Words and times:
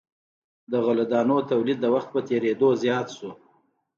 د 0.71 0.73
غلو 0.85 1.05
دانو 1.11 1.37
تولید 1.51 1.77
د 1.81 1.85
وخت 1.95 2.09
په 2.13 2.19
تیریدو 2.27 2.69
زیات 2.83 3.07
شو. 3.17 3.29